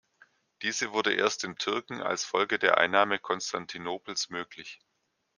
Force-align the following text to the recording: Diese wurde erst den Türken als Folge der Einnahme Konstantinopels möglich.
Diese 0.63 0.93
wurde 0.93 1.13
erst 1.13 1.43
den 1.43 1.57
Türken 1.57 2.01
als 2.01 2.23
Folge 2.25 2.57
der 2.57 2.79
Einnahme 2.79 3.19
Konstantinopels 3.19 4.31
möglich. 4.31 4.79